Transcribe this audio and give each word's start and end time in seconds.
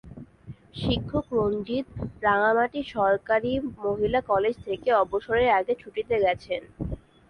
শিক্ষক 0.75 1.25
রঞ্জিত 1.37 1.87
রাঙামাটি 2.25 2.79
সরকারি 2.95 3.51
মহিলা 3.79 4.19
কলেজ 4.31 4.55
থেকে 4.67 4.89
অবসরের 5.03 5.49
আগে 5.59 5.73
ছুটিতে 5.81 6.15
গেছেন। 6.25 6.61